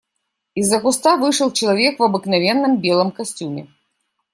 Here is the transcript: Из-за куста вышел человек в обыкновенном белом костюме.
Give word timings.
Из-за 0.55 0.79
куста 0.81 1.15
вышел 1.15 1.51
человек 1.51 1.99
в 1.99 2.03
обыкновенном 2.03 2.77
белом 2.81 3.11
костюме. 3.11 3.67